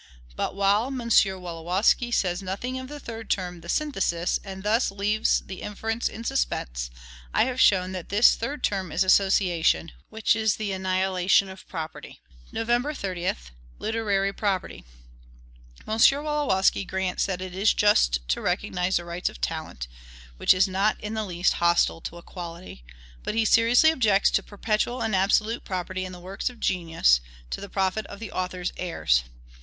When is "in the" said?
20.99-21.23, 26.05-26.19